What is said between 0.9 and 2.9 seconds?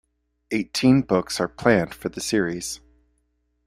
books are planned for the series.